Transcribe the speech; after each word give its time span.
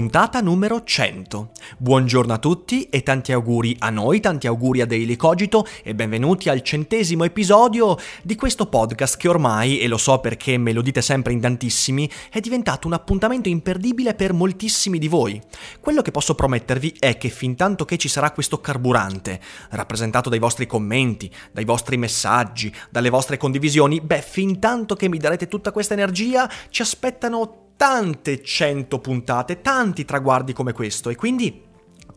Puntata 0.00 0.40
numero 0.40 0.82
100. 0.82 1.50
Buongiorno 1.76 2.32
a 2.32 2.38
tutti 2.38 2.84
e 2.84 3.02
tanti 3.02 3.32
auguri 3.32 3.76
a 3.80 3.90
noi, 3.90 4.20
tanti 4.20 4.46
auguri 4.46 4.80
a 4.80 4.86
Daily 4.86 5.14
Cogito 5.14 5.66
e 5.82 5.94
benvenuti 5.94 6.48
al 6.48 6.62
centesimo 6.62 7.24
episodio 7.24 7.98
di 8.22 8.34
questo 8.34 8.64
podcast 8.64 9.18
che 9.18 9.28
ormai, 9.28 9.78
e 9.78 9.88
lo 9.88 9.98
so 9.98 10.18
perché 10.18 10.56
me 10.56 10.72
lo 10.72 10.80
dite 10.80 11.02
sempre 11.02 11.34
in 11.34 11.40
tantissimi, 11.40 12.10
è 12.30 12.40
diventato 12.40 12.86
un 12.86 12.94
appuntamento 12.94 13.50
imperdibile 13.50 14.14
per 14.14 14.32
moltissimi 14.32 14.98
di 14.98 15.06
voi. 15.06 15.38
Quello 15.80 16.00
che 16.00 16.12
posso 16.12 16.34
promettervi 16.34 16.96
è 16.98 17.18
che 17.18 17.28
fin 17.28 17.54
tanto 17.54 17.84
che 17.84 17.98
ci 17.98 18.08
sarà 18.08 18.30
questo 18.30 18.58
carburante, 18.58 19.38
rappresentato 19.68 20.30
dai 20.30 20.38
vostri 20.38 20.66
commenti, 20.66 21.30
dai 21.52 21.66
vostri 21.66 21.98
messaggi, 21.98 22.74
dalle 22.88 23.10
vostre 23.10 23.36
condivisioni, 23.36 24.00
beh, 24.00 24.22
fin 24.22 24.60
tanto 24.60 24.94
che 24.94 25.10
mi 25.10 25.18
darete 25.18 25.46
tutta 25.46 25.72
questa 25.72 25.92
energia, 25.92 26.50
ci 26.70 26.80
aspettano 26.80 27.68
tante 27.80 28.42
cento 28.42 28.98
puntate, 28.98 29.62
tanti 29.62 30.04
traguardi 30.04 30.52
come 30.52 30.74
questo 30.74 31.08
e 31.08 31.14
quindi 31.14 31.62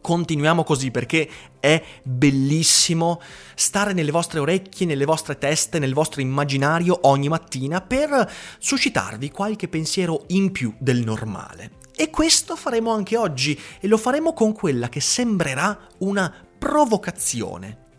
continuiamo 0.02 0.66
così 0.66 0.92
perché 0.92 1.30
è 1.62 1.82
bellissimo 2.04 3.22
stare 3.56 3.94
nelle 3.94 4.12
vostre 4.12 4.40
orecchie, 4.40 4.86
nelle 4.86 5.06
vostre 5.06 5.38
teste, 5.38 5.80
nel 5.80 5.94
vostro 5.94 6.20
immaginario 6.20 7.00
ogni 7.04 7.30
mattina 7.30 7.80
per 7.80 8.30
suscitarvi 8.58 9.32
qualche 9.32 9.70
pensiero 9.70 10.26
in 10.28 10.52
più 10.52 10.76
del 10.80 11.02
normale. 11.02 11.76
E 11.96 12.10
questo 12.10 12.58
faremo 12.58 12.92
anche 12.92 13.16
oggi 13.16 13.58
e 13.80 13.88
lo 13.88 13.98
faremo 13.98 14.34
con 14.34 14.52
quella 14.52 14.90
che 14.90 15.00
sembrerà 15.00 15.88
una 16.00 16.30
provocazione. 16.60 17.92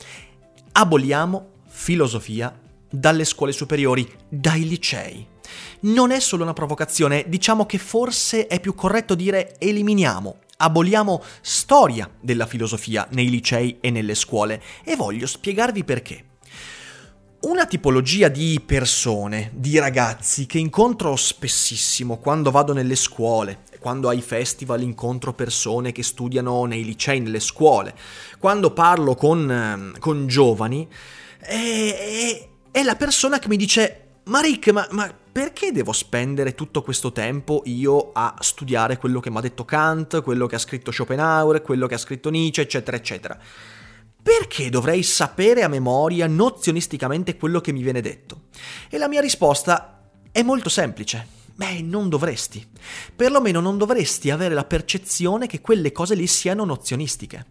Aboliamo 0.72 1.62
filosofia 1.66 2.54
dalle 2.90 3.24
scuole 3.24 3.52
superiori, 3.52 4.06
dai 4.28 4.68
licei 4.68 5.32
non 5.80 6.10
è 6.10 6.20
solo 6.20 6.42
una 6.42 6.52
provocazione, 6.52 7.24
diciamo 7.28 7.66
che 7.66 7.78
forse 7.78 8.46
è 8.46 8.60
più 8.60 8.74
corretto 8.74 9.14
dire 9.14 9.56
eliminiamo, 9.58 10.36
aboliamo 10.58 11.22
storia 11.40 12.10
della 12.20 12.46
filosofia 12.46 13.06
nei 13.10 13.28
licei 13.28 13.78
e 13.80 13.90
nelle 13.90 14.14
scuole 14.14 14.62
e 14.84 14.96
voglio 14.96 15.26
spiegarvi 15.26 15.84
perché. 15.84 16.24
Una 17.44 17.66
tipologia 17.66 18.28
di 18.28 18.58
persone, 18.64 19.50
di 19.52 19.78
ragazzi 19.78 20.46
che 20.46 20.56
incontro 20.56 21.14
spessissimo 21.14 22.16
quando 22.16 22.50
vado 22.50 22.72
nelle 22.72 22.96
scuole, 22.96 23.64
quando 23.80 24.08
ai 24.08 24.22
festival 24.22 24.80
incontro 24.80 25.34
persone 25.34 25.92
che 25.92 26.02
studiano 26.02 26.64
nei 26.64 26.82
licei, 26.82 27.20
nelle 27.20 27.40
scuole, 27.40 27.94
quando 28.38 28.72
parlo 28.72 29.14
con, 29.14 29.94
con 29.98 30.26
giovani, 30.26 30.88
è, 31.38 31.52
è, 31.52 32.48
è 32.70 32.82
la 32.82 32.96
persona 32.96 33.38
che 33.38 33.48
mi 33.48 33.58
dice 33.58 34.03
ma 34.24 34.40
Rick, 34.40 34.70
ma, 34.70 34.86
ma, 34.90 35.12
perché 35.32 35.72
devo 35.72 35.92
spendere 35.92 36.54
tutto 36.54 36.82
questo 36.82 37.12
tempo 37.12 37.62
io 37.66 38.12
a 38.12 38.36
studiare 38.38 38.96
quello 38.96 39.20
che 39.20 39.30
mi 39.30 39.38
ha 39.38 39.40
detto 39.40 39.64
Kant, 39.64 40.22
quello 40.22 40.46
che 40.46 40.54
ha 40.54 40.58
scritto 40.58 40.90
Schopenhauer, 40.90 41.60
quello 41.60 41.86
che 41.86 41.94
ha 41.94 41.98
scritto 41.98 42.30
Nietzsche, 42.30 42.62
eccetera, 42.62 42.96
eccetera? 42.96 43.38
Perché 44.22 44.70
dovrei 44.70 45.02
sapere 45.02 45.62
a 45.62 45.68
memoria, 45.68 46.26
nozionisticamente, 46.26 47.36
quello 47.36 47.60
che 47.60 47.72
mi 47.72 47.82
viene 47.82 48.00
detto? 48.00 48.44
E 48.88 48.96
la 48.96 49.08
mia 49.08 49.20
risposta 49.20 50.08
è 50.32 50.42
molto 50.42 50.68
semplice. 50.68 51.26
Beh, 51.54 51.82
non 51.82 52.08
dovresti. 52.08 52.66
Perlomeno 53.14 53.60
non 53.60 53.76
dovresti 53.76 54.30
avere 54.30 54.54
la 54.54 54.64
percezione 54.64 55.46
che 55.46 55.60
quelle 55.60 55.92
cose 55.92 56.14
lì 56.14 56.26
siano 56.26 56.64
nozionistiche. 56.64 57.44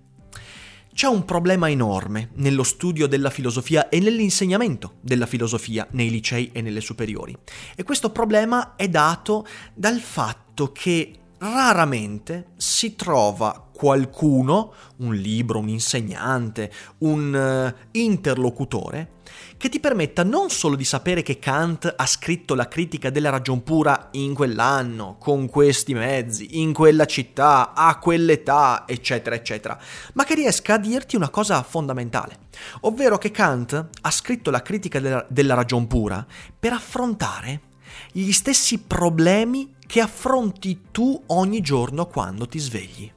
C'è 0.93 1.07
un 1.07 1.25
problema 1.25 1.71
enorme 1.71 2.29
nello 2.35 2.61
studio 2.61 3.07
della 3.07 3.31
filosofia 3.31 3.89
e 3.89 3.99
nell'insegnamento 3.99 4.97
della 5.01 5.25
filosofia 5.25 5.87
nei 5.91 6.11
licei 6.11 6.51
e 6.53 6.61
nelle 6.61 6.81
superiori. 6.81 7.35
E 7.75 7.83
questo 7.83 8.11
problema 8.11 8.75
è 8.75 8.87
dato 8.87 9.45
dal 9.73 9.99
fatto 9.99 10.71
che 10.71 11.22
raramente 11.43 12.51
si 12.55 12.95
trova 12.95 13.69
qualcuno, 13.73 14.73
un 14.97 15.13
libro, 15.13 15.59
un 15.59 15.67
insegnante, 15.67 16.71
un 16.99 17.73
uh, 17.73 17.87
interlocutore, 17.91 19.21
che 19.57 19.67
ti 19.67 19.81
permetta 19.81 20.23
non 20.23 20.49
solo 20.49 20.75
di 20.75 20.85
sapere 20.85 21.21
che 21.21 21.39
Kant 21.39 21.93
ha 21.97 22.05
scritto 22.05 22.55
la 22.55 22.67
critica 22.69 23.09
della 23.09 23.29
ragion 23.29 23.61
pura 23.61 24.09
in 24.11 24.33
quell'anno, 24.33 25.17
con 25.19 25.49
questi 25.49 25.93
mezzi, 25.93 26.61
in 26.61 26.71
quella 26.71 27.05
città, 27.05 27.73
a 27.73 27.97
quell'età, 27.99 28.85
eccetera, 28.87 29.35
eccetera, 29.35 29.77
ma 30.13 30.23
che 30.23 30.35
riesca 30.35 30.75
a 30.75 30.79
dirti 30.79 31.17
una 31.17 31.29
cosa 31.29 31.61
fondamentale, 31.63 32.37
ovvero 32.81 33.17
che 33.17 33.31
Kant 33.31 33.89
ha 34.01 34.11
scritto 34.11 34.49
la 34.49 34.61
critica 34.61 35.01
della, 35.01 35.25
della 35.27 35.55
ragion 35.55 35.87
pura 35.87 36.25
per 36.57 36.71
affrontare 36.71 37.71
gli 38.11 38.31
stessi 38.31 38.79
problemi 38.79 39.75
che 39.85 39.99
affronti 39.99 40.85
tu 40.91 41.21
ogni 41.27 41.61
giorno 41.61 42.07
quando 42.07 42.47
ti 42.47 42.59
svegli. 42.59 43.11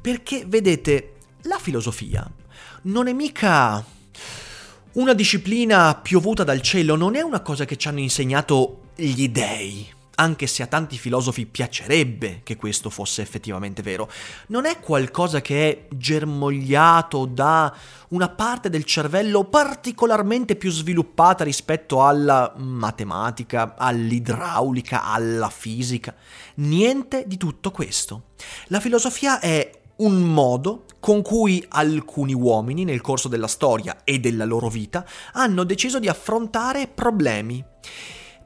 Perché, 0.00 0.44
vedete, 0.46 1.14
la 1.42 1.58
filosofia 1.58 2.28
non 2.82 3.06
è 3.06 3.12
mica 3.12 3.84
una 4.92 5.14
disciplina 5.14 5.94
piovuta 5.94 6.44
dal 6.44 6.60
cielo, 6.60 6.96
non 6.96 7.16
è 7.16 7.20
una 7.20 7.40
cosa 7.40 7.64
che 7.64 7.76
ci 7.76 7.88
hanno 7.88 8.00
insegnato 8.00 8.88
gli 8.96 9.28
dei 9.28 10.00
anche 10.16 10.46
se 10.46 10.62
a 10.62 10.66
tanti 10.66 10.98
filosofi 10.98 11.46
piacerebbe 11.46 12.40
che 12.42 12.56
questo 12.56 12.90
fosse 12.90 13.22
effettivamente 13.22 13.82
vero. 13.82 14.10
Non 14.48 14.66
è 14.66 14.78
qualcosa 14.80 15.40
che 15.40 15.70
è 15.70 15.86
germogliato 15.94 17.24
da 17.24 17.74
una 18.08 18.28
parte 18.28 18.68
del 18.68 18.84
cervello 18.84 19.44
particolarmente 19.44 20.56
più 20.56 20.70
sviluppata 20.70 21.44
rispetto 21.44 22.04
alla 22.04 22.52
matematica, 22.56 23.74
all'idraulica, 23.76 25.04
alla 25.04 25.48
fisica. 25.48 26.14
Niente 26.56 27.24
di 27.26 27.36
tutto 27.38 27.70
questo. 27.70 28.24
La 28.66 28.80
filosofia 28.80 29.40
è 29.40 29.70
un 29.96 30.20
modo 30.20 30.84
con 31.00 31.22
cui 31.22 31.64
alcuni 31.68 32.34
uomini 32.34 32.84
nel 32.84 33.00
corso 33.00 33.28
della 33.28 33.46
storia 33.46 33.98
e 34.04 34.18
della 34.18 34.44
loro 34.44 34.68
vita 34.68 35.06
hanno 35.32 35.64
deciso 35.64 35.98
di 35.98 36.08
affrontare 36.08 36.88
problemi 36.88 37.64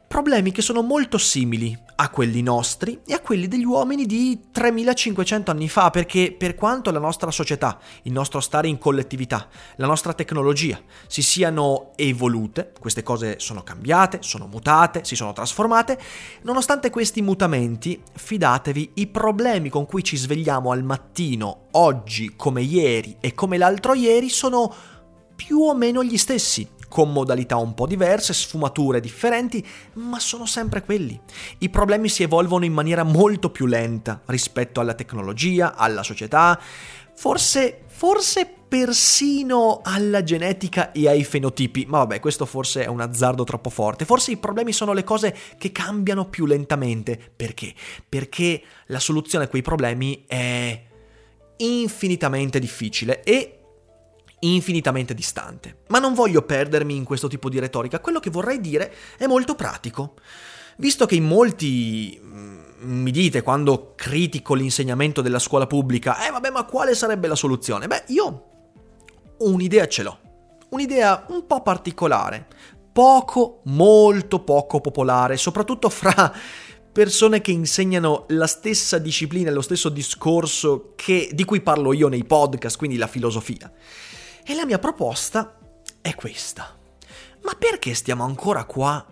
problemi 0.07 0.53
che 0.53 0.63
sono 0.63 0.83
molto 0.83 1.19
simili 1.19 1.77
a 1.99 2.11
quelli 2.11 2.43
nostri 2.43 3.01
e 3.07 3.15
a 3.15 3.21
quelli 3.21 3.49
degli 3.49 3.65
uomini 3.65 4.05
di 4.07 4.49
3500 4.51 5.51
anni 5.51 5.69
fa, 5.69 5.91
perché 5.91 6.35
per 6.37 6.55
quanto 6.55 6.91
la 6.91 6.99
nostra 6.99 7.31
società, 7.31 7.79
il 8.03 8.13
nostro 8.13 8.41
stare 8.41 8.69
in 8.69 8.79
collettività, 8.79 9.49
la 9.77 9.87
nostra 9.87 10.13
tecnologia 10.13 10.79
si 11.07 11.23
siano 11.23 11.93
evolute, 11.97 12.73
queste 12.79 13.03
cose 13.03 13.39
sono 13.39 13.63
cambiate, 13.63 14.19
sono 14.21 14.47
mutate, 14.47 15.05
si 15.05 15.17
sono 15.17 15.33
trasformate, 15.33 15.99
nonostante 16.43 16.91
questi 16.91 17.23
mutamenti, 17.23 18.01
fidatevi, 18.13 18.93
i 18.95 19.07
problemi 19.07 19.71
con 19.71 19.87
cui 19.87 20.05
ci 20.05 20.17
svegliamo 20.17 20.71
al 20.71 20.83
mattino, 20.83 21.67
oggi 21.73 22.35
come 22.37 22.63
ieri 22.63 23.17
e 23.21 23.35
come 23.35 23.57
l'altro 23.57 23.95
ieri, 23.95 24.29
sono 24.29 24.73
più 25.35 25.61
o 25.61 25.75
meno 25.75 26.03
gli 26.03 26.17
stessi 26.17 26.67
con 26.89 27.13
modalità 27.13 27.57
un 27.57 27.75
po' 27.75 27.87
diverse, 27.87 28.33
sfumature 28.33 29.01
differenti, 29.01 29.67
ma 29.95 30.19
sono 30.19 30.47
sempre 30.47 30.83
quelli. 30.83 31.19
I 31.59 31.69
problemi 31.69 32.09
si 32.09 32.23
evolvono 32.23 32.65
in 32.65 32.73
maniera 32.73 33.03
molto 33.03 33.51
più 33.51 33.67
lenta 33.67 34.23
rispetto 34.27 34.81
alla 34.81 34.95
tecnologia, 34.95 35.75
alla 35.75 36.03
società, 36.03 36.61
forse, 37.15 37.85
forse 37.87 38.51
persino 38.69 39.81
alla 39.85 40.23
genetica 40.23 40.93
e 40.93 41.09
ai 41.09 41.25
fenotipi, 41.25 41.87
ma 41.87 41.99
vabbè, 41.99 42.21
questo 42.21 42.47
forse 42.47 42.85
è 42.85 42.89
un 42.89 43.01
azzardo 43.01 43.45
troppo 43.45 43.71
forte. 43.71 44.05
Forse 44.05 44.33
i 44.33 44.37
problemi 44.37 44.73
sono 44.73 44.93
le 44.93 45.05
cose 45.05 45.37
che 45.57 45.73
cambiano 45.73 46.29
più 46.29 46.47
lentamente. 46.47 47.19
Perché? 47.35 47.75
Perché 48.09 48.63
la 48.87 48.99
soluzione 48.99 49.45
a 49.45 49.49
quei 49.49 49.63
problemi 49.63 50.25
è 50.27 50.83
infinitamente 51.59 52.59
difficile 52.59 53.23
e 53.23 53.56
infinitamente 54.41 55.15
distante. 55.15 55.79
Ma 55.89 55.99
non 55.99 56.15
voglio 56.15 56.43
perdermi 56.43 56.95
in 56.95 57.05
questo 57.05 57.29
tipo 57.29 57.49
di 57.49 57.59
retorica, 57.59 58.01
quello 58.01 58.21
che 58.21 58.31
vorrei 58.31 58.61
dire 58.61 58.93
è 59.17 59.27
molto 59.27 59.55
pratico. 59.55 60.15
Visto 60.79 61.07
che 61.07 61.15
in 61.15 61.25
molti 61.25 62.21
mm, 62.23 62.59
mi 62.81 63.11
dite 63.11 63.43
quando 63.43 63.95
critico 63.97 64.55
l'insegnamento 64.55 65.23
della 65.23 65.39
scuola 65.39 65.67
pubblica, 65.67 66.27
eh 66.27 66.31
vabbè 66.31 66.51
ma 66.51 66.65
quale 66.65 66.95
sarebbe 66.95 67.29
la 67.29 67.35
soluzione? 67.35 67.87
Beh, 67.87 68.05
io 68.09 68.45
un'idea 69.39 69.87
ce 69.87 70.03
l'ho, 70.03 70.19
un'idea 70.71 71.25
un 71.29 71.47
po' 71.47 71.63
particolare, 71.63 72.47
poco, 72.93 73.61
molto 73.65 74.41
poco 74.41 74.81
popolare, 74.81 75.37
soprattutto 75.37 75.89
fra 75.89 76.33
persone 76.93 77.43
che 77.43 77.51
insegnano 77.51 78.25
la 78.29 78.47
stessa 78.47 78.97
disciplina, 78.99 79.51
lo 79.51 79.61
stesso 79.61 79.91
discorso 79.91 80.93
che, 80.97 81.29
di 81.33 81.45
cui 81.45 81.61
parlo 81.61 81.93
io 81.93 82.09
nei 82.09 82.25
podcast, 82.25 82.79
quindi 82.79 82.97
la 82.97 83.07
filosofia. 83.07 83.71
E 84.49 84.55
la 84.55 84.65
mia 84.65 84.79
proposta 84.79 85.59
è 86.01 86.15
questa. 86.15 86.73
Ma 87.43 87.55
perché 87.59 87.95
stiamo 87.95 88.23
ancora 88.23 88.65
qua 88.65 89.05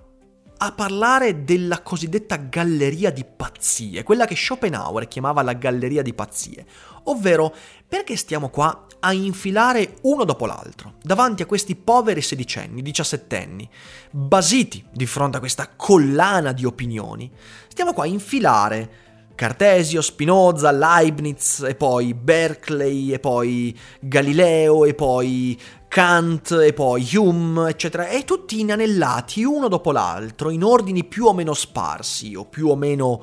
a 0.57 0.73
parlare 0.73 1.43
della 1.43 1.83
cosiddetta 1.83 2.37
galleria 2.37 3.11
di 3.11 3.25
pazzie, 3.25 4.05
quella 4.05 4.27
che 4.27 4.37
Schopenhauer 4.37 5.09
chiamava 5.09 5.43
la 5.43 5.55
galleria 5.55 6.03
di 6.03 6.15
pazzie, 6.15 6.65
ovvero 7.05 7.53
perché 7.89 8.15
stiamo 8.15 8.49
qua 8.49 8.87
a 9.01 9.13
infilare 9.13 9.97
uno 10.03 10.23
dopo 10.23 10.47
l'altro 10.47 10.95
davanti 11.03 11.43
a 11.43 11.47
questi 11.47 11.75
poveri 11.75 12.23
sedicenni, 12.23 12.81
diciassettenni, 12.81 13.69
basiti 14.13 14.87
di 14.93 15.05
fronte 15.05 15.39
a 15.39 15.41
questa 15.41 15.69
collana 15.75 16.53
di 16.53 16.65
opinioni, 16.65 17.29
stiamo 17.67 17.93
qua 17.93 18.05
a 18.05 18.07
infilare 18.07 19.03
Cartesio, 19.35 20.01
Spinoza, 20.01 20.71
Leibniz 20.71 21.65
e 21.69 21.75
poi 21.75 22.15
Berkeley 22.15 23.13
e 23.13 23.19
poi 23.19 23.77
Galileo 24.01 24.85
e 24.85 24.95
poi 24.95 25.61
Kant 25.89 26.53
e 26.53 26.73
poi 26.73 27.09
Hume, 27.15 27.71
eccetera, 27.71 28.09
e 28.09 28.25
tutti 28.25 28.61
inanellati 28.61 29.45
uno 29.45 29.69
dopo 29.69 29.93
l'altro 29.93 30.51
in 30.51 30.63
ordini 30.63 31.05
più 31.05 31.27
o 31.27 31.33
meno 31.33 31.55
sparsi 31.55 32.35
o 32.35 32.45
più 32.45 32.69
o 32.69 32.77
meno 32.77 33.23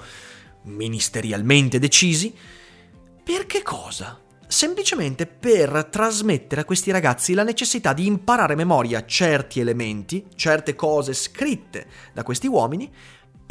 ministerialmente 0.64 1.80
decisi. 1.80 2.34
Per 3.24 3.46
che 3.46 3.62
cosa? 3.62 4.20
Semplicemente 4.48 5.28
per 5.28 5.88
trasmettere 5.90 6.62
a 6.62 6.66
questi 6.66 6.92
ragazzi 6.92 7.34
la 7.34 7.44
necessità 7.44 7.94
di 7.94 8.06
imparare 8.06 8.52
a 8.54 8.58
memoria 8.58 9.06
certi 9.06 9.62
elementi, 9.62 10.26
certe 10.36 10.76
cose 10.76 11.14
scritte 11.14 11.86
da 12.14 12.24
questi 12.24 12.48
uomini, 12.48 12.92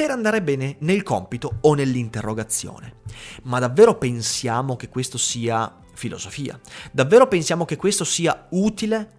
per 0.01 0.11
andare 0.11 0.41
bene 0.41 0.77
nel 0.79 1.03
compito 1.03 1.59
o 1.61 1.75
nell'interrogazione. 1.75 3.01
Ma 3.43 3.59
davvero 3.59 3.99
pensiamo 3.99 4.75
che 4.75 4.89
questo 4.89 5.19
sia 5.19 5.77
filosofia. 5.93 6.59
Davvero 6.91 7.29
pensiamo 7.29 7.67
che 7.67 7.77
questo 7.77 8.05
sia 8.05 8.47
utile 8.53 9.19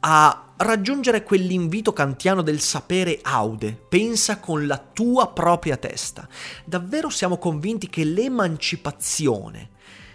a 0.00 0.54
raggiungere 0.56 1.22
quell'invito 1.22 1.92
kantiano 1.92 2.40
del 2.40 2.60
sapere 2.60 3.18
aude, 3.20 3.78
pensa 3.86 4.40
con 4.40 4.66
la 4.66 4.78
tua 4.78 5.28
propria 5.28 5.76
testa. 5.76 6.26
Davvero 6.64 7.10
siamo 7.10 7.36
convinti 7.36 7.90
che 7.90 8.02
l'emancipazione 8.02 9.68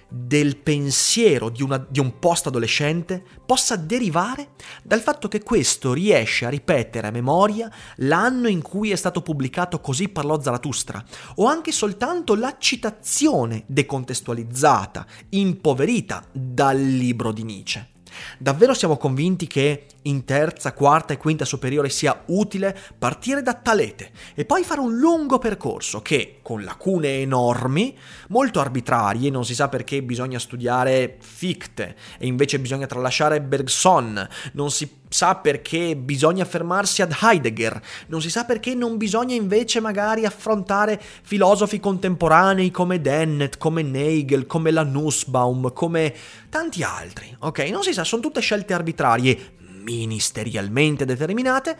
del 0.10 0.58
pensiero 0.58 1.50
di, 1.50 1.64
una, 1.64 1.86
di 1.90 2.00
un 2.00 2.20
post-adolescente 2.20 3.24
possa 3.46 3.76
derivare 3.76 4.50
dal 4.84 5.02
fatto 5.02 5.28
che 5.28 5.44
questo 5.44 5.94
riesce 5.94 6.46
a 6.46 6.50
ripetere 6.50 7.08
a 7.08 7.12
memoria 7.12 7.70
l'anno 7.98 8.48
in 8.48 8.62
cui 8.62 8.92
è 8.92 8.96
stato 8.96 9.22
pubblicato 9.22 9.82
Così 9.82 10.10
parlò 10.10 10.40
Zarathustra, 10.40 11.04
o 11.36 11.46
anche 11.46 11.72
soltanto 11.72 12.36
la 12.36 12.56
citazione 12.58 13.64
decontestualizzata, 13.68 15.06
impoverita 15.30 16.26
dal 16.32 16.80
libro 16.80 17.32
di 17.32 17.44
Nietzsche. 17.44 17.96
Davvero 18.38 18.74
siamo 18.74 18.98
convinti 18.98 19.48
che 19.48 19.86
in 20.04 20.24
terza, 20.26 20.74
quarta 20.74 21.14
e 21.14 21.18
quinta 21.18 21.46
superiore 21.46 21.90
sia 21.90 22.24
utile 22.28 22.78
partire 22.98 23.42
da 23.42 23.54
Talete 23.54 24.12
e 24.36 24.46
poi 24.46 24.64
fare 24.64 24.80
un 24.80 24.98
lungo 24.98 25.38
percorso 25.38 26.02
che, 26.02 26.40
con 26.42 26.64
lacune 26.64 27.20
enormi, 27.20 27.98
molto 28.30 28.60
arbitrarie, 28.60 29.30
non 29.30 29.46
si 29.46 29.54
sa 29.54 29.68
perché 29.68 30.02
bisogna 30.02 30.40
studiare 30.40 31.18
Fichte 31.20 31.96
e 32.18 32.28
invece 32.28 32.60
bisogna 32.60 32.86
tralasciare 32.86 33.42
Bergson, 33.42 34.28
non 34.54 34.72
si 34.72 34.90
sa 35.18 35.34
perché 35.34 35.96
bisogna 35.96 36.46
fermarsi 36.46 37.02
ad 37.02 37.12
Heidegger, 37.20 37.82
non 38.10 38.22
si 38.22 38.30
sa 38.30 38.46
perché 38.46 38.76
non 38.76 38.98
bisogna 38.98 39.34
invece 39.34 39.80
magari 39.80 40.26
affrontare 40.26 41.02
filosofi 41.24 41.80
contemporanei 41.80 42.70
come 42.70 43.02
Dennett, 43.02 43.58
come 43.58 43.82
Nagel, 43.82 44.46
come 44.46 44.70
la 44.70 44.84
Nussbaum, 44.84 45.74
come 45.74 46.14
tanti 46.50 46.84
altri, 46.84 47.36
ok? 47.40 47.58
Non 47.72 47.82
si 47.82 47.94
sa, 47.94 48.04
sono 48.04 48.22
tutte 48.22 48.42
scelte 48.42 48.76
arbitrarie, 48.76 49.56
ministerialmente 49.84 51.04
determinate. 51.04 51.76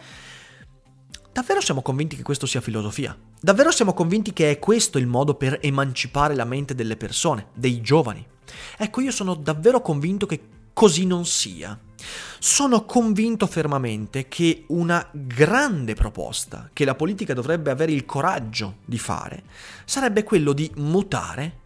Davvero 1.32 1.62
siamo 1.62 1.84
convinti 1.84 2.16
che 2.16 2.24
questo 2.24 2.48
sia 2.48 2.60
filosofia? 2.60 3.16
Davvero 3.40 3.70
siamo 3.70 3.94
convinti 3.94 4.34
che 4.34 4.50
è 4.50 4.58
questo 4.58 4.98
il 4.98 5.06
modo 5.06 5.36
per 5.36 5.60
emancipare 5.62 6.34
la 6.34 6.46
mente 6.46 6.74
delle 6.74 6.98
persone, 6.98 7.50
dei 7.54 7.82
giovani? 7.82 8.26
Ecco, 8.78 9.02
io 9.02 9.12
sono 9.12 9.36
davvero 9.36 9.84
convinto 9.84 10.26
che 10.26 10.42
così 10.74 11.06
non 11.06 11.24
sia. 11.24 11.80
Sono 12.40 12.86
convinto 12.86 13.48
fermamente 13.48 14.28
che 14.28 14.66
una 14.68 15.08
grande 15.12 15.96
proposta 15.96 16.70
che 16.74 16.86
la 16.86 16.96
politica 16.96 17.34
dovrebbe 17.34 17.72
avere 17.72 17.92
il 17.92 18.06
coraggio 18.06 18.78
di 18.86 18.98
fare 18.98 19.44
sarebbe 19.86 20.24
quello 20.24 20.54
di 20.54 20.72
mutare, 20.76 21.62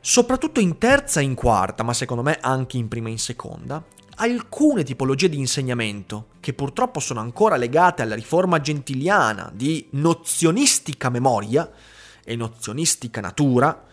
soprattutto 0.00 0.60
in 0.60 0.78
terza 0.78 1.20
e 1.20 1.24
in 1.24 1.34
quarta, 1.34 1.82
ma 1.82 1.92
secondo 1.92 2.22
me 2.22 2.38
anche 2.40 2.76
in 2.76 2.88
prima 2.88 3.08
e 3.08 3.12
in 3.12 3.18
seconda, 3.18 3.84
alcune 4.16 4.82
tipologie 4.82 5.28
di 5.28 5.38
insegnamento, 5.38 6.28
che 6.40 6.52
purtroppo 6.52 7.00
sono 7.00 7.20
ancora 7.20 7.56
legate 7.56 8.02
alla 8.02 8.14
riforma 8.14 8.60
gentiliana 8.60 9.50
di 9.54 9.86
nozionistica 9.92 11.08
memoria 11.08 11.70
e 12.24 12.36
nozionistica 12.36 13.20
natura, 13.20 13.84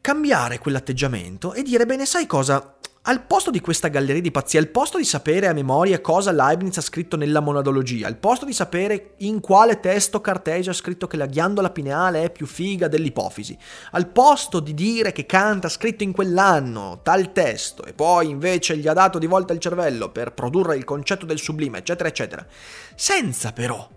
cambiare 0.00 0.58
quell'atteggiamento 0.58 1.52
e 1.54 1.62
dire, 1.62 1.86
bene, 1.86 2.06
sai 2.06 2.26
cosa? 2.26 2.76
Al 3.08 3.24
posto 3.24 3.50
di 3.50 3.60
questa 3.60 3.88
galleria 3.88 4.20
di 4.20 4.30
pazzie, 4.30 4.58
al 4.58 4.68
posto 4.68 4.98
di 4.98 5.04
sapere 5.04 5.46
a 5.46 5.54
memoria 5.54 5.98
cosa 6.02 6.30
Leibniz 6.30 6.76
ha 6.76 6.82
scritto 6.82 7.16
nella 7.16 7.40
monadologia, 7.40 8.06
al 8.06 8.18
posto 8.18 8.44
di 8.44 8.52
sapere 8.52 9.14
in 9.20 9.40
quale 9.40 9.80
testo 9.80 10.20
Cartesio 10.20 10.72
ha 10.72 10.74
scritto 10.74 11.06
che 11.06 11.16
la 11.16 11.24
ghiandola 11.24 11.70
pineale 11.70 12.24
è 12.24 12.30
più 12.30 12.44
figa 12.44 12.86
dell'ipofisi, 12.86 13.56
al 13.92 14.08
posto 14.08 14.60
di 14.60 14.74
dire 14.74 15.12
che 15.12 15.24
Kant 15.24 15.64
ha 15.64 15.70
scritto 15.70 16.02
in 16.02 16.12
quell'anno 16.12 17.00
tal 17.02 17.32
testo 17.32 17.82
e 17.84 17.94
poi 17.94 18.28
invece 18.28 18.76
gli 18.76 18.86
ha 18.86 18.92
dato 18.92 19.18
di 19.18 19.26
volta 19.26 19.54
il 19.54 19.58
cervello 19.58 20.10
per 20.10 20.34
produrre 20.34 20.76
il 20.76 20.84
concetto 20.84 21.24
del 21.24 21.38
sublime, 21.38 21.78
eccetera, 21.78 22.10
eccetera, 22.10 22.46
senza 22.94 23.52
però 23.52 23.88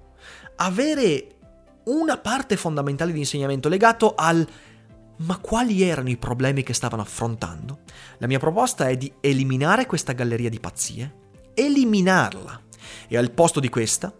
avere 0.56 1.28
una 1.84 2.18
parte 2.18 2.56
fondamentale 2.56 3.12
di 3.12 3.20
insegnamento 3.20 3.68
legato 3.68 4.14
al 4.16 4.48
ma 5.24 5.38
quali 5.38 5.82
erano 5.82 6.10
i 6.10 6.18
problemi 6.18 6.64
che 6.64 6.74
stavano 6.74 7.02
affrontando? 7.02 7.80
La 8.18 8.28
mia 8.28 8.40
proposta 8.40 8.88
è 8.88 8.98
di 8.98 9.12
eliminare 9.20 9.86
questa 9.86 10.14
galleria 10.14 10.50
di 10.50 10.60
pazzie, 10.60 11.16
eliminarla 11.54 12.62
e 13.08 13.18
al 13.18 13.32
posto 13.32 13.60
di 13.60 13.70
questa 13.70 14.14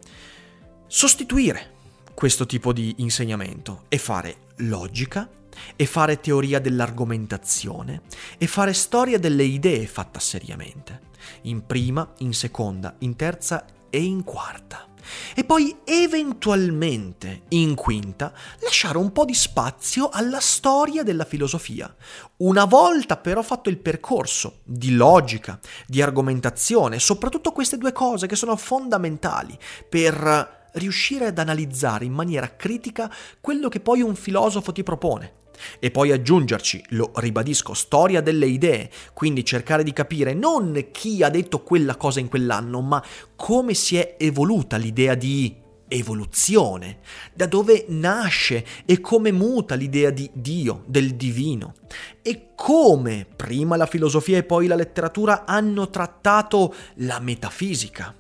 sostituire 0.88 1.80
questo 2.14 2.46
tipo 2.46 2.74
di 2.74 2.96
insegnamento 2.98 3.86
e 3.88 3.98
fare 3.98 4.50
logica 4.58 5.28
e 5.76 5.86
fare 5.86 6.20
teoria 6.20 6.60
dell'argomentazione 6.60 8.02
e 8.38 8.48
fare 8.48 8.74
storia 8.74 9.18
delle 9.18 9.44
idee 9.44 9.88
fatta 9.88 10.20
seriamente, 10.20 11.00
in 11.44 11.66
prima, 11.66 12.14
in 12.20 12.34
seconda, 12.34 12.96
in 13.00 13.16
terza 13.16 13.66
e 13.90 14.04
in 14.04 14.24
quarta 14.24 14.91
e 15.36 15.44
poi 15.44 15.78
eventualmente, 15.84 17.44
in 17.50 17.76
quinta, 17.76 18.34
lasciare 18.62 18.98
un 18.98 19.12
po' 19.12 19.26
di 19.26 19.34
spazio 19.34 20.10
alla 20.10 20.40
storia 20.40 21.04
della 21.04 21.26
filosofia. 21.26 21.94
Una 22.38 22.66
volta 22.66 23.18
però 23.18 23.42
fatto 23.42 23.70
il 23.70 23.78
percorso 23.78 24.60
di 24.64 24.94
logica, 24.94 25.60
di 25.86 26.02
argomentazione, 26.02 27.00
soprattutto 27.00 27.52
queste 27.52 27.78
due 27.78 27.92
cose 27.92 28.28
che 28.28 28.36
sono 28.36 28.56
fondamentali 28.56 29.58
per 29.88 30.70
riuscire 30.74 31.28
ad 31.28 31.38
analizzare 31.38 32.06
in 32.06 32.14
maniera 32.14 32.56
critica 32.56 33.12
quello 33.42 33.68
che 33.68 33.80
poi 33.82 34.02
un 34.02 34.16
filosofo 34.16 34.72
ti 34.72 34.84
propone 34.84 35.40
e 35.80 35.92
poi 35.92 36.12
aggiungerci, 36.12 36.84
lo 36.90 37.12
ribadisco, 37.16 37.74
storia 37.74 38.22
delle 38.22 38.48
idee, 38.48 38.90
quindi 39.14 39.46
cercare 39.46 39.84
di 39.84 39.94
capire 39.94 40.34
non 40.34 40.88
chi 40.92 41.24
ha 41.24 41.30
detto 41.30 41.62
quella 41.64 41.96
cosa 41.96 42.20
in 42.20 42.30
quell'anno, 42.30 42.82
ma 42.82 43.04
come 43.36 43.74
si 43.74 43.98
è 43.98 44.16
evoluta 44.18 44.78
l'idea 44.78 45.16
di 45.16 45.62
evoluzione, 45.92 47.00
da 47.34 47.46
dove 47.46 47.86
nasce 47.90 48.66
e 48.86 49.02
come 49.02 49.32
muta 49.32 49.76
l'idea 49.76 50.10
di 50.10 50.30
Dio, 50.34 50.84
del 50.88 51.16
divino, 51.16 51.74
e 52.22 52.52
come 52.56 53.28
prima 53.36 53.76
la 53.76 53.86
filosofia 53.86 54.38
e 54.38 54.44
poi 54.44 54.68
la 54.68 54.76
letteratura 54.76 55.46
hanno 55.46 55.90
trattato 55.90 56.74
la 56.96 57.20
metafisica, 57.20 58.16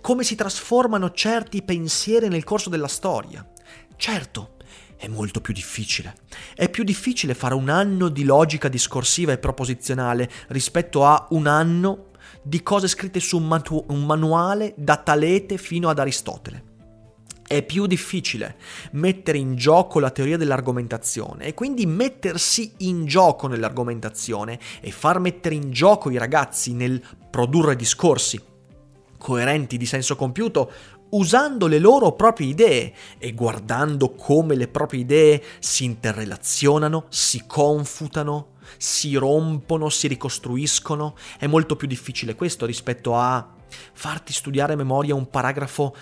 come 0.00 0.22
si 0.22 0.34
trasformano 0.34 1.10
certi 1.12 1.62
pensieri 1.62 2.28
nel 2.28 2.44
corso 2.44 2.68
della 2.68 2.88
storia. 2.88 3.46
Certo, 3.96 4.56
è 4.98 5.06
molto 5.06 5.40
più 5.40 5.54
difficile. 5.54 6.14
È 6.54 6.68
più 6.68 6.82
difficile 6.82 7.34
fare 7.34 7.54
un 7.54 7.68
anno 7.68 8.08
di 8.08 8.24
logica 8.24 8.68
discorsiva 8.68 9.32
e 9.32 9.38
proposizionale 9.38 10.28
rispetto 10.48 11.04
a 11.06 11.28
un 11.30 11.46
anno 11.46 12.06
di 12.42 12.62
cose 12.62 12.88
scritte 12.88 13.20
su 13.20 13.38
un, 13.38 13.46
manu- 13.46 13.84
un 13.88 14.04
manuale 14.04 14.74
da 14.76 14.96
Talete 14.96 15.56
fino 15.56 15.88
ad 15.88 15.98
Aristotele. 15.98 16.64
è 17.46 17.62
più 17.62 17.86
difficile 17.86 18.56
mettere 18.92 19.38
in 19.38 19.54
gioco 19.56 20.00
la 20.00 20.10
teoria 20.10 20.36
dell'argomentazione 20.36 21.46
e 21.46 21.54
quindi 21.54 21.86
mettersi 21.86 22.74
in 22.78 23.06
gioco 23.06 23.46
nell'argomentazione 23.46 24.58
e 24.82 24.90
far 24.90 25.18
mettere 25.18 25.54
in 25.54 25.70
gioco 25.70 26.10
i 26.10 26.18
ragazzi 26.18 26.74
nel 26.74 27.02
produrre 27.30 27.74
discorsi 27.74 28.38
coerenti 29.18 29.76
di 29.76 29.86
senso 29.86 30.14
compiuto 30.14 30.70
usando 31.10 31.66
le 31.66 31.78
loro 31.78 32.12
proprie 32.12 32.48
idee 32.48 32.92
e 33.18 33.32
guardando 33.32 34.14
come 34.14 34.54
le 34.54 34.68
proprie 34.68 35.00
idee 35.00 35.42
si 35.58 35.84
interrelazionano, 35.84 37.06
si 37.08 37.44
confutano, 37.46 38.56
si 38.76 39.14
rompono, 39.14 39.88
si 39.88 40.08
ricostruiscono. 40.08 41.14
È 41.38 41.46
molto 41.46 41.76
più 41.76 41.86
difficile 41.86 42.34
questo 42.34 42.66
rispetto 42.66 43.16
a 43.16 43.54
farti 43.92 44.32
studiare 44.32 44.72
a 44.72 44.76
memoria 44.76 45.14
un 45.14 45.28
paragrafo 45.28 45.94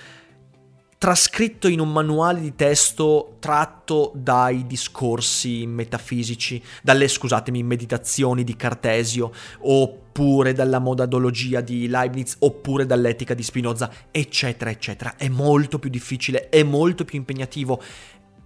trascritto 0.98 1.68
in 1.68 1.80
un 1.80 1.92
manuale 1.92 2.40
di 2.40 2.54
testo 2.54 3.36
tratto 3.38 4.12
dai 4.14 4.66
discorsi 4.66 5.66
metafisici, 5.66 6.62
dalle, 6.82 7.08
scusatemi, 7.08 7.62
meditazioni 7.62 8.44
di 8.44 8.56
Cartesio, 8.56 9.30
oppure 9.60 10.52
dalla 10.52 10.78
modadologia 10.78 11.60
di 11.60 11.86
Leibniz, 11.86 12.36
oppure 12.40 12.86
dall'etica 12.86 13.34
di 13.34 13.42
Spinoza, 13.42 13.90
eccetera, 14.10 14.70
eccetera. 14.70 15.16
È 15.16 15.28
molto 15.28 15.78
più 15.78 15.90
difficile, 15.90 16.48
è 16.48 16.62
molto 16.62 17.04
più 17.04 17.18
impegnativo, 17.18 17.82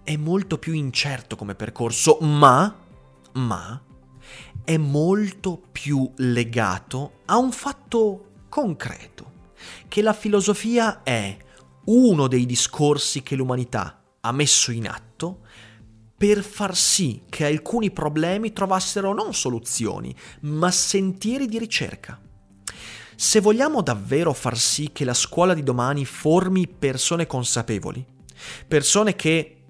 è 0.03 0.17
molto 0.17 0.57
più 0.57 0.73
incerto 0.73 1.35
come 1.37 1.55
percorso, 1.55 2.17
ma, 2.19 2.75
ma, 3.33 3.81
è 4.63 4.77
molto 4.77 5.61
più 5.71 6.11
legato 6.17 7.19
a 7.25 7.37
un 7.37 7.51
fatto 7.51 8.25
concreto, 8.49 9.31
che 9.87 10.01
la 10.01 10.13
filosofia 10.13 11.01
è 11.03 11.37
uno 11.85 12.27
dei 12.27 12.45
discorsi 12.45 13.23
che 13.23 13.35
l'umanità 13.35 14.03
ha 14.21 14.31
messo 14.31 14.71
in 14.71 14.87
atto 14.87 15.39
per 16.15 16.43
far 16.43 16.75
sì 16.75 17.23
che 17.29 17.45
alcuni 17.45 17.89
problemi 17.89 18.53
trovassero 18.53 19.11
non 19.11 19.33
soluzioni, 19.33 20.15
ma 20.41 20.69
sentieri 20.69 21.47
di 21.47 21.57
ricerca. 21.57 22.21
Se 23.15 23.39
vogliamo 23.39 23.81
davvero 23.81 24.31
far 24.33 24.57
sì 24.57 24.91
che 24.91 25.03
la 25.03 25.15
scuola 25.15 25.55
di 25.55 25.63
domani 25.63 26.05
formi 26.05 26.67
persone 26.67 27.25
consapevoli, 27.25 28.05
persone 28.67 29.15
che 29.15 29.63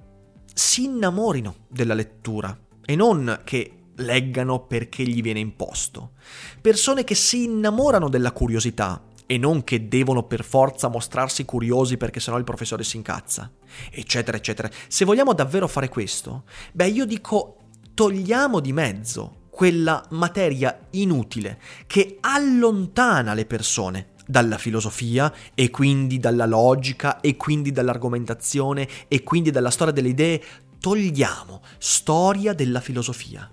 si 0.53 0.83
innamorino 0.83 1.67
della 1.69 1.93
lettura 1.93 2.57
e 2.83 2.95
non 2.95 3.41
che 3.45 3.83
leggano 3.95 4.65
perché 4.65 5.03
gli 5.03 5.21
viene 5.21 5.39
imposto, 5.39 6.11
persone 6.59 7.03
che 7.03 7.15
si 7.15 7.43
innamorano 7.43 8.09
della 8.09 8.31
curiosità 8.31 9.01
e 9.31 9.37
non 9.37 9.63
che 9.63 9.87
devono 9.87 10.23
per 10.23 10.43
forza 10.43 10.89
mostrarsi 10.89 11.45
curiosi 11.45 11.95
perché 11.95 12.19
sennò 12.19 12.37
il 12.37 12.43
professore 12.43 12.83
si 12.83 12.97
incazza, 12.97 13.49
eccetera, 13.89 14.35
eccetera. 14.35 14.69
Se 14.89 15.05
vogliamo 15.05 15.31
davvero 15.31 15.69
fare 15.69 15.87
questo, 15.87 16.43
beh 16.73 16.89
io 16.89 17.05
dico 17.05 17.55
togliamo 17.93 18.59
di 18.59 18.73
mezzo 18.73 19.43
quella 19.49 20.05
materia 20.09 20.77
inutile 20.91 21.61
che 21.87 22.17
allontana 22.19 23.33
le 23.33 23.45
persone 23.45 24.07
dalla 24.27 24.57
filosofia 24.57 25.33
e 25.55 25.69
quindi 25.69 26.19
dalla 26.19 26.45
logica 26.45 27.21
e 27.21 27.37
quindi 27.37 27.71
dall'argomentazione 27.71 28.85
e 29.07 29.23
quindi 29.23 29.49
dalla 29.49 29.71
storia 29.71 29.93
delle 29.93 30.09
idee, 30.09 30.43
togliamo 30.77 31.61
storia 31.77 32.51
della 32.51 32.81
filosofia. 32.81 33.49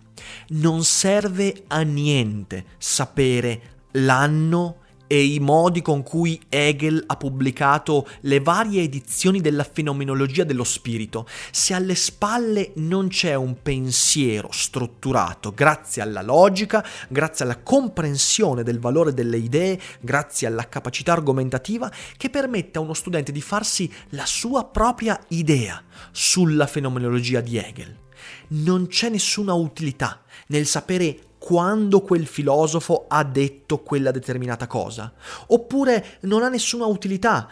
Non 0.48 0.82
serve 0.82 1.54
a 1.68 1.82
niente 1.82 2.64
sapere 2.78 3.76
l'anno 3.92 4.78
e 5.08 5.24
i 5.24 5.40
modi 5.40 5.82
con 5.82 6.04
cui 6.04 6.40
Hegel 6.48 7.02
ha 7.06 7.16
pubblicato 7.16 8.06
le 8.20 8.38
varie 8.38 8.82
edizioni 8.82 9.40
della 9.40 9.64
fenomenologia 9.64 10.44
dello 10.44 10.62
spirito, 10.62 11.26
se 11.50 11.74
alle 11.74 11.96
spalle 11.96 12.70
non 12.76 13.08
c'è 13.08 13.34
un 13.34 13.60
pensiero 13.60 14.50
strutturato 14.52 15.52
grazie 15.52 16.02
alla 16.02 16.22
logica, 16.22 16.86
grazie 17.08 17.44
alla 17.44 17.58
comprensione 17.58 18.62
del 18.62 18.78
valore 18.78 19.12
delle 19.12 19.38
idee, 19.38 19.80
grazie 20.00 20.46
alla 20.46 20.68
capacità 20.68 21.12
argomentativa 21.12 21.90
che 22.16 22.30
permette 22.30 22.78
a 22.78 22.82
uno 22.82 22.94
studente 22.94 23.32
di 23.32 23.40
farsi 23.40 23.92
la 24.10 24.26
sua 24.26 24.64
propria 24.64 25.18
idea 25.28 25.82
sulla 26.12 26.66
fenomenologia 26.66 27.40
di 27.40 27.56
Hegel. 27.56 27.96
Non 28.48 28.86
c'è 28.86 29.08
nessuna 29.08 29.54
utilità 29.54 30.22
nel 30.48 30.66
sapere 30.66 31.27
quando 31.48 32.02
quel 32.02 32.26
filosofo 32.26 33.06
ha 33.08 33.24
detto 33.24 33.78
quella 33.78 34.10
determinata 34.10 34.66
cosa. 34.66 35.10
Oppure 35.46 36.18
non 36.20 36.42
ha 36.42 36.50
nessuna 36.50 36.84
utilità 36.84 37.48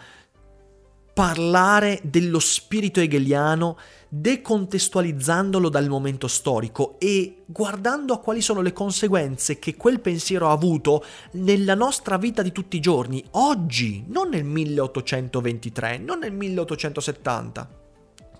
parlare 1.15 1.99
dello 2.03 2.37
spirito 2.37 2.99
hegeliano 2.99 3.75
decontestualizzandolo 4.07 5.67
dal 5.69 5.87
momento 5.87 6.27
storico 6.27 6.99
e 6.99 7.41
guardando 7.47 8.13
a 8.13 8.19
quali 8.19 8.41
sono 8.41 8.61
le 8.61 8.71
conseguenze 8.71 9.57
che 9.57 9.75
quel 9.75 9.99
pensiero 9.99 10.49
ha 10.49 10.51
avuto 10.51 11.03
nella 11.31 11.73
nostra 11.73 12.19
vita 12.19 12.43
di 12.43 12.51
tutti 12.51 12.77
i 12.77 12.81
giorni, 12.81 13.25
oggi, 13.31 14.03
non 14.09 14.29
nel 14.29 14.43
1823, 14.43 15.97
non 15.97 16.19
nel 16.19 16.33
1870. 16.33 17.69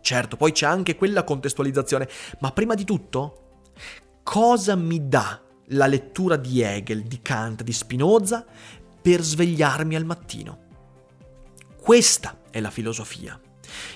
Certo, 0.01 0.37
poi 0.37 0.51
c'è 0.51 0.67
anche 0.67 0.95
quella 0.95 1.23
contestualizzazione, 1.23 2.07
ma 2.41 2.51
prima 2.51 2.75
di 2.75 2.83
tutto 2.83 3.41
cosa 4.21 4.75
mi 4.75 5.07
dà 5.07 5.41
la 5.71 5.87
lettura 5.87 6.37
di 6.37 6.61
Hegel, 6.61 7.03
di 7.03 7.21
Kant, 7.21 7.63
di 7.63 7.73
Spinoza 7.73 8.45
per 9.01 9.21
svegliarmi 9.21 9.95
al 9.95 10.05
mattino. 10.05 10.65
Questa 11.81 12.41
è 12.49 12.59
la 12.59 12.69
filosofia. 12.69 13.39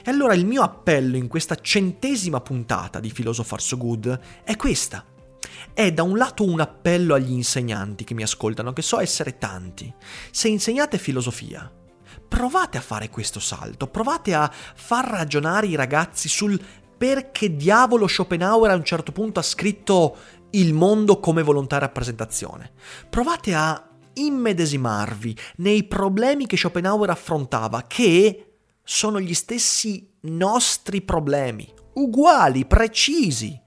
E 0.03 0.09
allora 0.09 0.33
il 0.33 0.45
mio 0.45 0.61
appello 0.63 1.15
in 1.15 1.27
questa 1.27 1.55
centesima 1.55 2.41
puntata 2.41 2.99
di 2.99 3.11
Philosopher 3.11 3.61
So 3.61 3.77
Good 3.77 4.19
è 4.43 4.55
questa. 4.55 5.05
È 5.73 5.91
da 5.91 6.03
un 6.03 6.17
lato 6.17 6.43
un 6.43 6.59
appello 6.59 7.13
agli 7.13 7.31
insegnanti 7.31 8.03
che 8.03 8.13
mi 8.13 8.23
ascoltano, 8.23 8.73
che 8.73 8.81
so 8.81 8.99
essere 8.99 9.37
tanti. 9.37 9.93
Se 10.31 10.49
insegnate 10.49 10.97
filosofia, 10.97 11.71
provate 12.27 12.77
a 12.77 12.81
fare 12.81 13.09
questo 13.09 13.39
salto, 13.39 13.87
provate 13.87 14.33
a 14.33 14.51
far 14.51 15.09
ragionare 15.09 15.67
i 15.67 15.75
ragazzi 15.75 16.27
sul 16.27 16.59
perché 17.01 17.55
diavolo 17.55 18.05
Schopenhauer 18.05 18.69
a 18.69 18.75
un 18.75 18.83
certo 18.83 19.11
punto 19.11 19.39
ha 19.39 19.41
scritto 19.41 20.15
il 20.51 20.71
mondo 20.75 21.19
come 21.19 21.41
volontà 21.41 21.79
rappresentazione. 21.79 22.73
Provate 23.09 23.55
a 23.55 23.89
immedesimarvi 24.13 25.35
nei 25.55 25.85
problemi 25.85 26.45
che 26.45 26.57
Schopenhauer 26.57 27.09
affrontava, 27.09 27.85
che 27.87 28.51
sono 28.83 29.19
gli 29.19 29.33
stessi 29.33 30.11
nostri 30.21 31.01
problemi, 31.01 31.67
uguali, 31.93 32.67
precisi, 32.67 33.59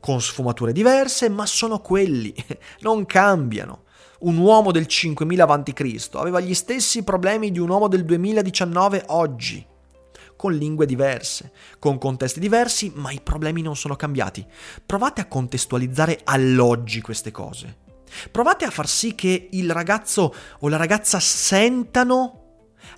con 0.00 0.22
sfumature 0.22 0.72
diverse, 0.72 1.28
ma 1.28 1.44
sono 1.44 1.80
quelli, 1.80 2.34
non 2.80 3.04
cambiano. 3.04 3.82
Un 4.20 4.38
uomo 4.38 4.72
del 4.72 4.86
5000 4.86 5.44
a.C. 5.44 6.08
aveva 6.14 6.40
gli 6.40 6.54
stessi 6.54 7.04
problemi 7.04 7.50
di 7.50 7.58
un 7.58 7.68
uomo 7.68 7.86
del 7.86 8.06
2019 8.06 9.04
oggi 9.08 9.76
con 10.38 10.54
lingue 10.54 10.86
diverse, 10.86 11.50
con 11.80 11.98
contesti 11.98 12.38
diversi, 12.38 12.92
ma 12.94 13.10
i 13.10 13.20
problemi 13.20 13.60
non 13.60 13.74
sono 13.74 13.96
cambiati. 13.96 14.46
Provate 14.86 15.20
a 15.20 15.26
contestualizzare 15.26 16.20
all'oggi 16.22 17.00
queste 17.00 17.32
cose. 17.32 17.78
Provate 18.30 18.64
a 18.64 18.70
far 18.70 18.86
sì 18.86 19.16
che 19.16 19.48
il 19.50 19.70
ragazzo 19.72 20.32
o 20.60 20.68
la 20.68 20.76
ragazza 20.76 21.18
sentano 21.18 22.44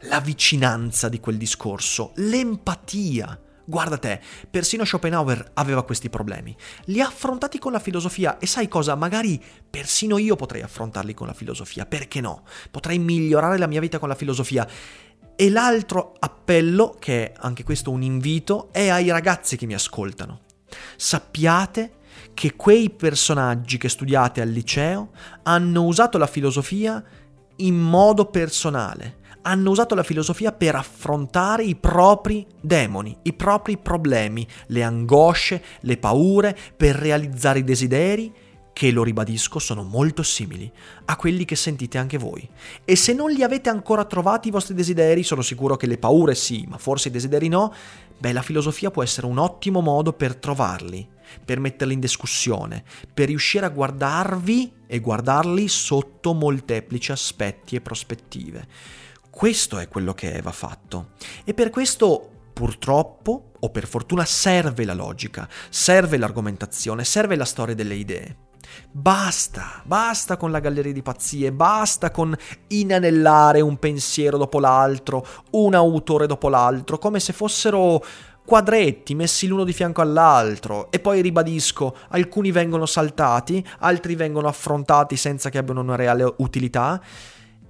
la 0.03 0.21
vicinanza 0.21 1.09
di 1.09 1.19
quel 1.19 1.39
discorso, 1.39 2.13
l'empatia. 2.17 3.41
Guarda 3.65 3.99
te, 3.99 4.21
persino 4.51 4.85
Schopenhauer 4.85 5.53
aveva 5.55 5.85
questi 5.85 6.11
problemi. 6.11 6.55
Li 6.87 7.01
ha 7.01 7.07
affrontati 7.07 7.59
con 7.59 7.73
la 7.73 7.79
filosofia 7.79 8.39
e 8.39 8.47
sai 8.47 8.69
cosa? 8.69 8.97
Magari 8.97 9.43
persino 9.71 10.19
io 10.19 10.37
potrei 10.37 10.63
affrontarli 10.63 11.15
con 11.15 11.27
la 11.27 11.35
filosofia, 11.35 11.87
perché 11.87 12.21
no? 12.21 12.43
Potrei 12.71 12.99
migliorare 12.99 13.59
la 13.59 13.69
mia 13.69 13.81
vita 13.81 13.99
con 13.99 14.09
la 14.09 14.15
filosofia. 14.15 14.67
E 15.41 15.49
l'altro 15.49 16.13
appello, 16.19 16.97
che 16.99 17.31
è 17.31 17.33
anche 17.39 17.65
questo 17.65 17.91
un 17.91 18.03
invito, 18.03 18.69
è 18.73 18.89
ai 18.89 19.09
ragazzi 19.09 19.57
che 19.57 19.65
mi 19.65 19.73
ascoltano. 19.73 20.41
Sappiate 20.99 21.93
che 22.35 22.57
quei 22.57 22.91
personaggi 22.91 23.79
che 23.79 23.89
studiate 23.89 24.43
al 24.43 24.51
liceo 24.51 25.13
hanno 25.45 25.85
usato 25.85 26.19
la 26.19 26.27
filosofia 26.27 27.03
in 27.57 27.75
modo 27.75 28.27
personale, 28.27 29.21
hanno 29.41 29.71
usato 29.71 29.95
la 29.95 30.03
filosofia 30.03 30.53
per 30.53 30.75
affrontare 30.75 31.65
i 31.65 31.75
propri 31.75 32.47
demoni, 32.61 33.17
i 33.23 33.33
propri 33.33 33.79
problemi, 33.79 34.47
le 34.67 34.83
angosce, 34.83 35.65
le 35.81 35.97
paure, 35.97 36.55
per 36.77 36.97
realizzare 36.97 37.61
i 37.61 37.65
desideri 37.65 38.31
che 38.73 38.91
lo 38.91 39.03
ribadisco 39.03 39.59
sono 39.59 39.83
molto 39.83 40.23
simili 40.23 40.71
a 41.07 41.17
quelli 41.17 41.45
che 41.45 41.57
sentite 41.57 41.99
anche 41.99 42.19
voi. 42.19 42.49
E 42.85 42.97
se 42.97 43.13
non 43.13 43.31
li 43.31 43.43
avete 43.43 43.69
ancora 43.69 44.05
trovati 44.05 44.49
i 44.49 44.51
vostri 44.51 44.75
desideri, 44.75 45.23
sono 45.23 45.43
sicuro 45.43 45.77
che 45.77 45.87
le 45.87 45.99
paure 45.99 46.35
sì, 46.35 46.65
ma 46.69 46.79
forse 46.79 47.09
i 47.09 47.11
desideri 47.11 47.49
no, 47.49 47.75
beh 48.19 48.33
la 48.33 48.43
filosofia 48.43 48.91
può 48.91 49.03
essere 49.03 49.27
un 49.27 49.39
ottimo 49.39 49.81
modo 49.81 50.13
per 50.13 50.37
trovarli, 50.37 51.07
per 51.45 51.61
metterli 51.61 51.95
in 51.95 52.01
discussione, 52.01 52.85
per 53.13 53.29
riuscire 53.29 53.67
a 53.67 53.71
guardarvi 53.71 54.73
e 54.87 55.01
guardarli 55.01 55.69
sotto 55.69 56.33
molteplici 56.33 57.13
aspetti 57.13 57.77
e 57.77 57.81
prospettive. 57.81 58.67
Questo 59.31 59.79
è 59.79 59.89
quello 59.89 60.13
che 60.13 60.41
va 60.43 60.53
fatto. 60.53 61.11
E 61.45 61.55
per 61.55 61.71
questo 61.71 62.31
Purtroppo, 62.61 63.53
o 63.59 63.71
per 63.71 63.87
fortuna, 63.87 64.27
serve 64.27 64.85
la 64.85 64.93
logica, 64.93 65.49
serve 65.71 66.19
l'argomentazione, 66.19 67.05
serve 67.05 67.35
la 67.35 67.47
storia 67.47 67.75
delle 67.75 67.95
idee. 67.95 68.50
Basta, 68.91 69.83
basta 69.85 70.37
con 70.37 70.51
la 70.51 70.61
galleria 70.61 70.93
di 70.93 71.03
pazzie, 71.03 71.53
basta 71.53 72.11
con 72.11 72.37
inanellare 72.69 73.61
un 73.61 73.79
pensiero 73.79 74.37
dopo 74.37 74.59
l'altro, 74.59 75.25
un 75.51 75.75
autore 75.75 76.27
dopo 76.27 76.49
l'altro, 76.49 76.99
come 76.99 77.21
se 77.21 77.33
fossero 77.33 78.03
quadretti 78.45 79.15
messi 79.15 79.47
l'uno 79.47 79.63
di 79.63 79.73
fianco 79.73 80.01
all'altro 80.01 80.91
e 80.91 80.99
poi 80.99 81.21
ribadisco, 81.21 81.97
alcuni 82.09 82.51
vengono 82.51 82.85
saltati, 82.85 83.65
altri 83.79 84.17
vengono 84.17 84.49
affrontati 84.49 85.17
senza 85.17 85.51
che 85.51 85.59
abbiano 85.59 85.83
una 85.83 85.95
reale 85.95 86.35
utilità. 86.39 87.01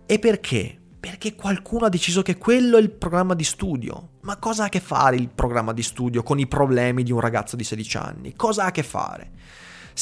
E 0.06 0.18
perché? 0.18 0.78
Perché 0.98 1.34
qualcuno 1.34 1.84
ha 1.84 1.90
deciso 1.90 2.22
che 2.22 2.38
quello 2.38 2.78
è 2.78 2.80
il 2.80 2.90
programma 2.90 3.34
di 3.34 3.44
studio. 3.44 4.12
Ma 4.22 4.36
cosa 4.38 4.62
ha 4.62 4.66
a 4.66 4.68
che 4.70 4.80
fare 4.80 5.16
il 5.16 5.28
programma 5.28 5.72
di 5.72 5.82
studio 5.82 6.22
con 6.22 6.38
i 6.38 6.46
problemi 6.46 7.02
di 7.02 7.12
un 7.12 7.20
ragazzo 7.20 7.56
di 7.56 7.64
16 7.64 7.96
anni? 7.96 8.34
Cosa 8.34 8.64
ha 8.64 8.66
a 8.66 8.70
che 8.70 8.82
fare? 8.82 9.30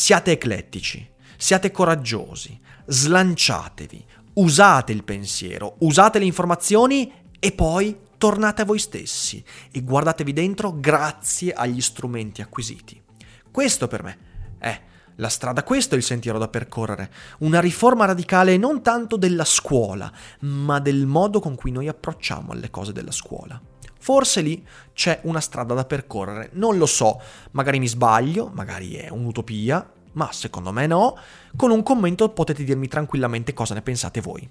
Siate 0.00 0.30
eclettici, 0.30 1.04
siate 1.36 1.72
coraggiosi, 1.72 2.56
slanciatevi, 2.86 4.06
usate 4.34 4.92
il 4.92 5.02
pensiero, 5.02 5.74
usate 5.80 6.20
le 6.20 6.24
informazioni 6.24 7.12
e 7.40 7.50
poi 7.50 7.98
tornate 8.16 8.62
a 8.62 8.64
voi 8.64 8.78
stessi 8.78 9.44
e 9.72 9.82
guardatevi 9.82 10.32
dentro 10.32 10.78
grazie 10.78 11.52
agli 11.52 11.80
strumenti 11.80 12.40
acquisiti. 12.42 13.02
Questo 13.50 13.88
per 13.88 14.04
me 14.04 14.18
è 14.58 14.80
la 15.16 15.28
strada, 15.28 15.64
questo 15.64 15.96
è 15.96 15.98
il 15.98 16.04
sentiero 16.04 16.38
da 16.38 16.46
percorrere, 16.46 17.12
una 17.38 17.58
riforma 17.58 18.04
radicale 18.04 18.56
non 18.56 18.82
tanto 18.82 19.16
della 19.16 19.44
scuola, 19.44 20.12
ma 20.42 20.78
del 20.78 21.06
modo 21.06 21.40
con 21.40 21.56
cui 21.56 21.72
noi 21.72 21.88
approcciamo 21.88 22.52
alle 22.52 22.70
cose 22.70 22.92
della 22.92 23.10
scuola. 23.10 23.60
Forse 23.98 24.40
lì 24.40 24.66
c'è 24.94 25.20
una 25.24 25.40
strada 25.40 25.74
da 25.74 25.84
percorrere, 25.84 26.50
non 26.52 26.78
lo 26.78 26.86
so, 26.86 27.20
magari 27.52 27.78
mi 27.78 27.88
sbaglio, 27.88 28.50
magari 28.52 28.94
è 28.94 29.08
un'utopia, 29.10 29.92
ma 30.12 30.30
secondo 30.32 30.72
me 30.72 30.86
no. 30.86 31.16
Con 31.56 31.70
un 31.70 31.82
commento 31.82 32.28
potete 32.30 32.64
dirmi 32.64 32.88
tranquillamente 32.88 33.52
cosa 33.52 33.74
ne 33.74 33.82
pensate 33.82 34.20
voi. 34.20 34.48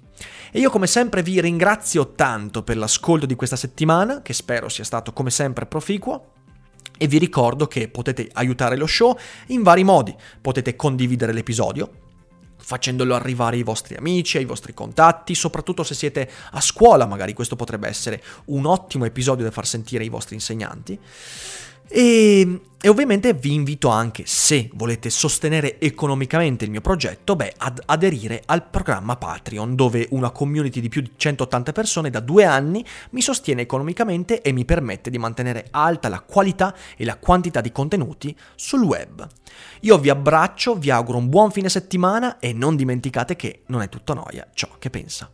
E 0.50 0.58
io 0.58 0.70
come 0.70 0.86
sempre 0.86 1.22
vi 1.22 1.40
ringrazio 1.40 2.12
tanto 2.14 2.62
per 2.62 2.76
l'ascolto 2.76 3.26
di 3.26 3.34
questa 3.34 3.56
settimana, 3.56 4.22
che 4.22 4.32
spero 4.32 4.68
sia 4.68 4.84
stato 4.84 5.12
come 5.12 5.30
sempre 5.30 5.66
proficuo. 5.66 6.32
E 6.96 7.06
vi 7.06 7.18
ricordo 7.18 7.68
che 7.68 7.88
potete 7.88 8.28
aiutare 8.32 8.76
lo 8.76 8.86
show 8.86 9.16
in 9.48 9.62
vari 9.62 9.84
modi. 9.84 10.14
Potete 10.40 10.74
condividere 10.74 11.32
l'episodio, 11.32 11.90
facendolo 12.68 13.14
arrivare 13.14 13.56
ai 13.56 13.62
vostri 13.62 13.96
amici, 13.96 14.36
ai 14.36 14.44
vostri 14.44 14.74
contatti, 14.74 15.34
soprattutto 15.34 15.82
se 15.82 15.94
siete 15.94 16.30
a 16.50 16.60
scuola, 16.60 17.06
magari 17.06 17.32
questo 17.32 17.56
potrebbe 17.56 17.88
essere 17.88 18.22
un 18.46 18.66
ottimo 18.66 19.06
episodio 19.06 19.42
da 19.42 19.50
far 19.50 19.66
sentire 19.66 20.02
ai 20.02 20.10
vostri 20.10 20.34
insegnanti. 20.34 21.00
E, 21.88 22.60
e, 22.80 22.88
ovviamente 22.88 23.32
vi 23.32 23.54
invito 23.54 23.88
anche, 23.88 24.24
se 24.26 24.68
volete 24.74 25.08
sostenere 25.08 25.80
economicamente 25.80 26.64
il 26.64 26.70
mio 26.70 26.82
progetto, 26.82 27.34
beh, 27.34 27.54
ad 27.56 27.82
aderire 27.86 28.42
al 28.46 28.68
programma 28.68 29.16
Patreon, 29.16 29.74
dove 29.74 30.06
una 30.10 30.30
community 30.30 30.80
di 30.80 30.88
più 30.88 31.00
di 31.00 31.12
180 31.16 31.72
persone 31.72 32.10
da 32.10 32.20
due 32.20 32.44
anni 32.44 32.84
mi 33.10 33.22
sostiene 33.22 33.62
economicamente 33.62 34.42
e 34.42 34.52
mi 34.52 34.64
permette 34.64 35.10
di 35.10 35.18
mantenere 35.18 35.66
alta 35.70 36.08
la 36.08 36.20
qualità 36.20 36.74
e 36.96 37.04
la 37.04 37.16
quantità 37.16 37.60
di 37.60 37.72
contenuti 37.72 38.36
sul 38.54 38.82
web. 38.82 39.26
Io 39.80 39.98
vi 39.98 40.10
abbraccio, 40.10 40.74
vi 40.74 40.90
auguro 40.90 41.18
un 41.18 41.28
buon 41.28 41.50
fine 41.50 41.68
settimana 41.68 42.38
e 42.38 42.52
non 42.52 42.76
dimenticate 42.76 43.34
che 43.34 43.62
non 43.66 43.80
è 43.82 43.88
tutto 43.88 44.12
noia 44.12 44.46
ciò 44.52 44.68
che 44.78 44.90
pensa 44.90 45.30